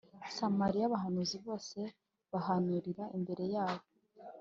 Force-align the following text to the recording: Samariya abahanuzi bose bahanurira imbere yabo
Samariya 0.35 0.85
abahanuzi 0.87 1.35
bose 1.45 1.79
bahanurira 2.31 3.03
imbere 3.17 3.43
yabo 3.53 3.85